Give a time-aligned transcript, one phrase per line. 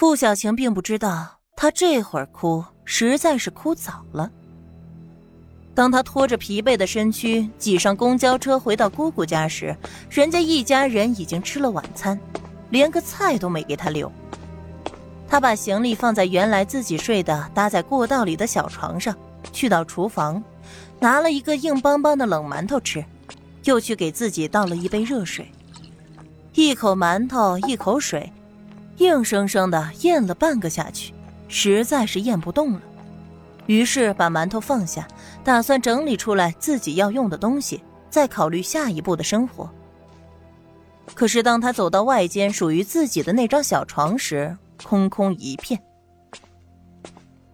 [0.00, 4.30] 傅小晴并不知道，她这会儿哭，实在是哭早了。
[5.74, 9.76] 当她拖着疲惫的身躯挤上公交车回到姑姑家时，
[10.08, 12.18] 人家一家人已经吃了晚餐，
[12.70, 14.10] 连个菜都没给她留。
[15.28, 19.14] 她把行李放在原来自己睡的搭在过道里的小床上，
[19.52, 20.42] 去到厨房，
[20.98, 23.04] 拿了一个硬邦邦的冷馒头吃，
[23.64, 25.46] 又去给自己倒了一杯热水。
[26.54, 28.32] 一口馒头，一口水，
[29.00, 31.14] 硬生生的咽了半个下去，
[31.48, 32.80] 实在是咽不动了。
[33.64, 35.08] 于是把馒头放下，
[35.42, 39.70] 打算整理出来自己要用的东西，再考虑下一步的生活。
[41.14, 44.54] 可是当他走到外间属于自己的那张小床时，
[44.84, 45.80] 空空一片。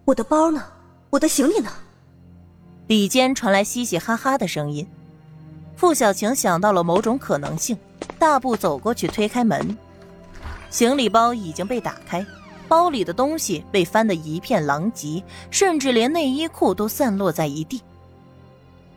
[0.05, 0.65] 我的包呢？
[1.11, 1.71] 我的行李呢？
[2.89, 4.85] 里间传来嘻嘻哈哈的声音。
[5.77, 7.79] 傅小晴想到了某种可能性，
[8.19, 9.77] 大步走过去推开门，
[10.77, 12.23] 行李包已经被打开，
[12.69, 17.81] 包里的东西被翻得一片狼藉，甚至连内衣裤都散落在一地。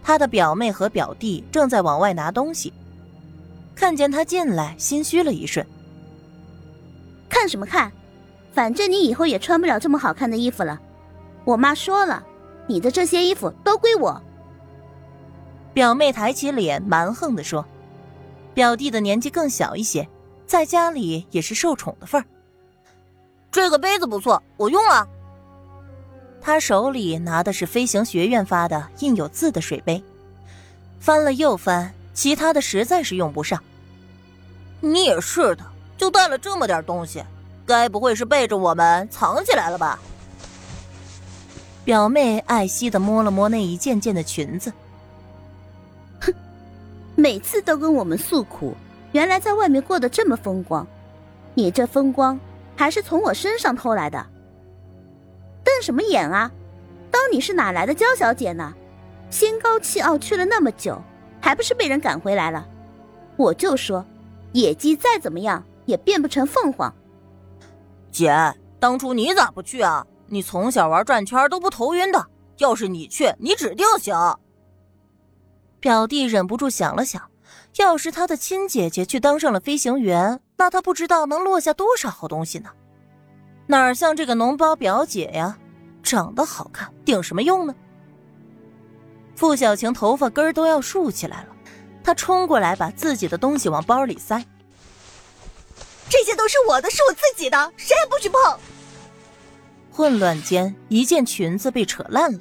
[0.03, 2.73] 他的表妹和表弟正在往外拿东西，
[3.73, 5.65] 看见他进来，心虚了一瞬。
[7.29, 7.89] 看什么看？
[8.51, 10.77] 反正你以后也穿不了这么好看的衣服了。
[11.45, 12.21] 我妈说了，
[12.67, 14.21] 你的这些衣服都归我。
[15.73, 17.65] 表妹抬起脸，蛮横地说
[18.53, 20.05] ：“表弟的年纪更小一些，
[20.49, 22.25] 在家里也是受宠的份儿。
[23.51, 25.07] 这个杯子不错，我用了。”
[26.41, 30.03] 他手里拿的是飞行学院发的印有字的水杯，
[30.99, 33.61] 翻了又翻，其他的实在是用不上。
[34.81, 35.63] 你也是的，
[35.97, 37.23] 就带了这么点东西，
[37.67, 39.99] 该不会是背着我们藏起来了吧？
[41.85, 44.73] 表妹爱惜的摸了摸那一件件的裙子。
[46.19, 46.33] 哼
[47.15, 48.75] 每次都跟我们诉苦，
[49.11, 50.85] 原来在外面过得这么风光，
[51.53, 52.39] 你这风光
[52.75, 54.25] 还是从我身上偷来的。
[55.63, 56.51] 瞪什么眼啊？
[57.11, 58.73] 当你是哪来的娇小姐呢？
[59.29, 60.99] 心高气傲去了那么久，
[61.41, 62.67] 还不是被人赶回来了？
[63.35, 64.05] 我就说，
[64.53, 66.93] 野鸡再怎么样也变不成凤凰。
[68.11, 68.33] 姐，
[68.79, 70.05] 当初你咋不去啊？
[70.27, 72.25] 你从小玩转圈都不头晕的，
[72.57, 74.39] 要是你去，你指定行。
[75.79, 77.28] 表弟忍不住想了想，
[77.77, 82.69] 要是他的亲姐姐去当上了飞行员，那他不知道能落下多少好东西呢？
[83.67, 85.57] 哪像这个脓包表姐呀，
[86.03, 87.75] 长得好看顶什么用呢？
[89.35, 91.55] 傅小晴头发根儿都要竖起来了，
[92.03, 94.43] 她冲过来把自己的东西往包里塞。
[96.09, 98.59] 这些都是我的，是我自己的，谁也不许碰！
[99.91, 102.39] 混乱间，一件裙子被扯烂了。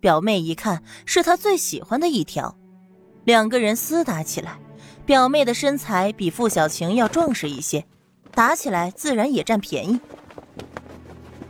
[0.00, 2.56] 表妹一看是她最喜欢的一条，
[3.24, 4.58] 两个人厮打起来。
[5.04, 7.84] 表妹的身材比傅小晴要壮实一些，
[8.32, 9.98] 打起来自然也占便宜。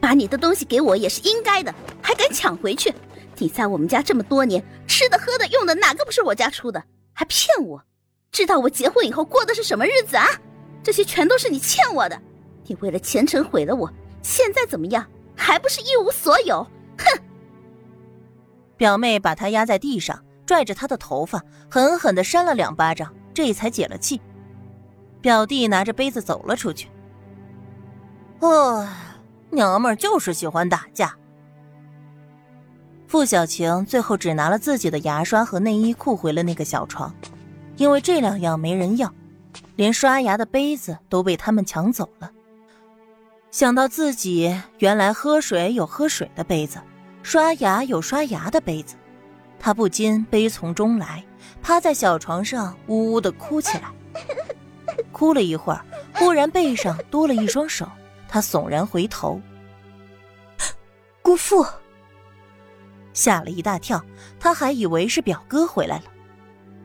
[0.01, 2.93] 把你的东西给我也是应该的，还敢抢回去？
[3.37, 6.83] 你在我们家这么多年，吃的、喝的、用的，哪个不是我家出的？
[7.13, 7.85] 还骗我？
[8.31, 10.27] 知道我结婚以后过的是什么日子啊？
[10.83, 12.19] 这些全都是你欠我的。
[12.65, 15.07] 你为了前程毁了我，现在怎么样？
[15.37, 16.67] 还不是一无所有？
[16.97, 17.21] 哼！
[18.79, 24.21] 表妹把他压在地上，拽着他的头发，狠狠的扇了两巴掌，这才解了气。
[25.21, 26.89] 表弟拿着杯子走了出去。
[28.41, 28.89] 哦，
[29.51, 31.17] 娘们儿就是喜欢打架。
[33.07, 37.15] 傅小晴最后只拿了自己的牙刷和内衣裤回了那个小床，
[37.77, 39.13] 因为这两样没人要，
[39.77, 42.31] 连刷牙的杯子都被他们抢走了。
[43.51, 46.81] 想到自己原来喝水有喝水的杯子。
[47.23, 48.97] 刷牙有刷牙的杯子，
[49.65, 51.25] 他不禁悲从中来，
[51.63, 53.85] 趴在小床上呜呜的哭起来。
[55.13, 55.85] 哭了一会儿，
[56.15, 57.89] 忽然背上多了一双手，
[58.29, 59.41] 他悚然回头，
[61.23, 61.65] 姑父
[63.13, 64.05] 吓了一大跳，
[64.41, 66.05] 他还以为是表哥回来了。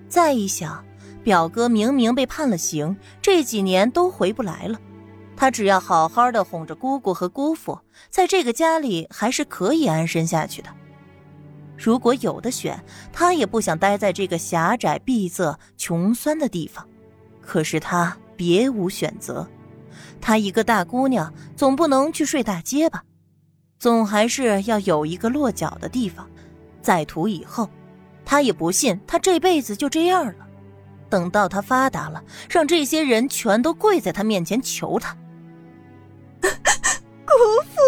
[0.08, 0.86] 再一想，
[1.24, 4.80] 表哥明明被判了刑，这几年都回不来了。
[5.36, 7.80] 他只要好好的哄着姑姑和姑父，
[8.12, 10.70] 在这个家里还是可以安身下去的。
[11.78, 12.84] 如果有的选，
[13.14, 16.86] 他也不想待在这个狭窄、闭塞、穷酸的地方。
[17.42, 19.48] 可是他别无选择，
[20.20, 23.04] 她一个大姑娘，总不能去睡大街吧？
[23.80, 26.28] 总还是要有一个落脚的地方。
[26.82, 27.70] 在途以后，
[28.26, 30.48] 他也不信他这辈子就这样了。
[31.10, 35.16] 等到他发达了，让这些人全都跪在他面前求他。
[36.42, 36.50] 姑
[37.70, 37.80] 父，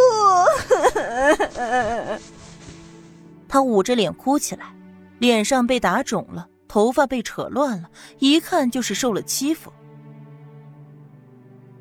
[3.60, 4.74] 他捂着脸哭起来，
[5.18, 9.70] 脸上被打肿了，头发被扯乱了，一看就是受了欺负。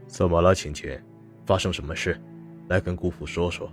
[0.09, 1.01] 怎么了，晴晴？
[1.47, 2.21] 发生什么事？
[2.67, 3.71] 来跟姑父说说。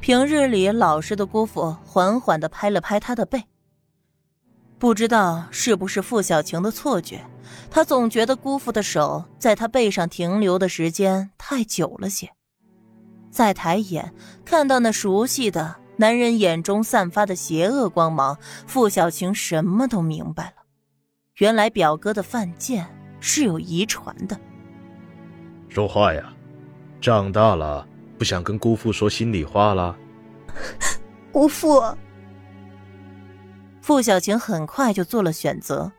[0.00, 3.42] 平日里老实的姑父缓缓的拍了拍他的背。
[4.78, 7.26] 不知道是不是傅小晴的错觉，
[7.68, 12.30] 他总觉得姑父的手在他背上停留的时间太久了些。
[13.28, 14.14] 再抬眼
[14.44, 20.62] 看到那熟悉的男人眼中散发的邪恶光芒，傅小晴什么都明白了。
[21.36, 22.86] 原来表哥的犯贱
[23.20, 24.40] 是有遗传的。
[25.68, 26.32] 说话呀，
[27.02, 27.86] 长大了
[28.16, 29.94] 不想跟姑父说心里话了。
[31.30, 31.84] 姑父，
[33.82, 35.92] 傅小晴很快就做了选择。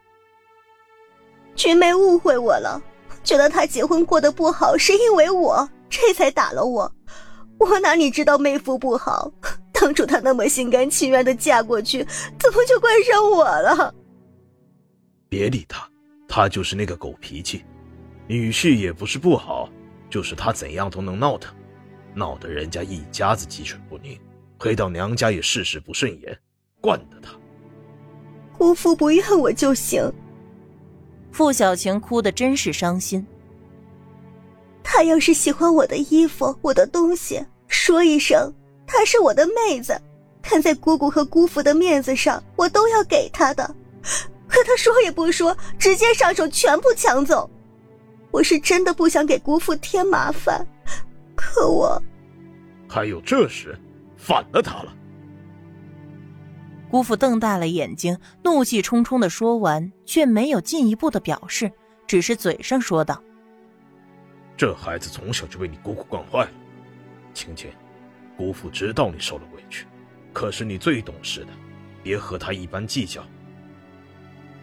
[1.54, 2.82] 君梅误会我了，
[3.24, 6.92] 觉得他结婚过得不好是因为我，这才打了我。
[7.60, 9.32] 我哪里知道妹夫不好？
[9.82, 12.06] 当初他那么心甘情愿的嫁过去，
[12.40, 13.96] 怎么就怪上我了？
[15.28, 15.90] 别理他，
[16.28, 17.66] 他就是那个狗脾气。
[18.28, 19.68] 女婿也不是不好，
[20.08, 21.52] 就是他怎样都能闹腾，
[22.14, 24.16] 闹得人家一家子鸡犬不宁，
[24.60, 26.38] 回到娘家也事事不顺眼，
[26.80, 27.32] 惯得他。
[28.56, 30.14] 姑父不怨我就行。
[31.32, 33.26] 傅小晴哭得真是伤心。
[34.84, 38.54] 他要是喜欢我的衣服、我的东西，说一声，
[38.94, 40.00] 她是我的妹子，
[40.42, 43.64] 看在姑姑和姑父的面子上，我都要给她的。
[44.48, 47.50] 可她说也不说，直接上手全部抢走。
[48.32, 50.66] 我是真的不想给姑父添麻烦，
[51.36, 52.02] 可我……
[52.88, 53.80] 还有这事，
[54.18, 54.94] 反了他了。
[56.90, 61.72] 姑父瞪大了眼睛，怒气冲冲的说完，却没有进一步的表示，
[62.06, 63.24] 只是嘴上说道。
[64.58, 66.52] 这孩子从小就被你姑姑惯坏了，
[67.34, 67.72] 青青，
[68.38, 69.86] 姑父知道你受了委屈，
[70.34, 71.52] 可是你最懂事的，
[72.02, 73.24] 别和他一般计较。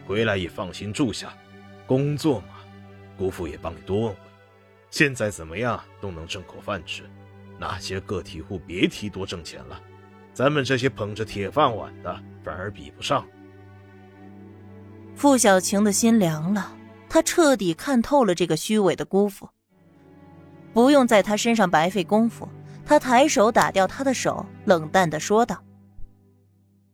[0.05, 1.33] 回来也放心住下，
[1.85, 2.55] 工作嘛，
[3.17, 4.15] 姑父也帮你多问问。
[4.89, 7.03] 现在怎么样都能挣口饭吃，
[7.59, 9.79] 那些个体户别提多挣钱了，
[10.33, 13.25] 咱们这些捧着铁饭碗的反而比不上。
[15.15, 16.75] 傅小晴的心凉了，
[17.07, 19.49] 她彻底看透了这个虚伪的姑父。
[20.73, 22.47] 不用在他身上白费功夫，
[22.89, 25.63] 他抬手打掉他的手，冷淡的说道：“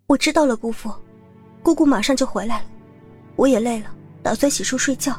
[0.07, 0.93] 我知道了，姑父，
[1.63, 2.65] 姑姑马上就回来了，
[3.37, 5.15] 我也累了，打算洗漱睡觉。”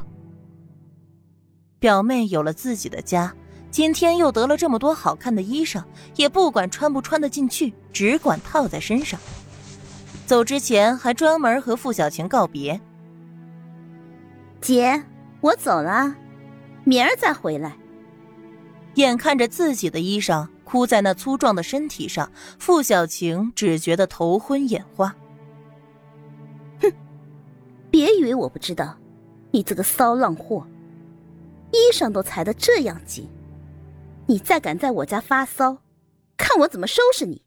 [1.81, 3.35] 表妹有了自己的家，
[3.71, 5.83] 今天又得了这么多好看的衣裳，
[6.15, 9.19] 也不管穿不穿得进去，只管套在身上。
[10.27, 12.79] 走之前还专门和付小晴告别
[14.61, 15.03] ：“姐，
[15.41, 16.15] 我走了，
[16.85, 17.79] 明儿再回来。”
[18.97, 25.15] 眼看着自己的衣裳哭在那粗壮的身体上，傅小晴只觉得头昏眼花。
[26.83, 26.93] 哼，
[27.89, 28.99] 别以为我不知道，
[29.53, 30.67] 你这个骚浪货，
[31.71, 33.29] 衣裳都裁得这样紧，
[34.27, 35.79] 你再敢在我家发骚，
[36.37, 37.46] 看我怎么收拾你！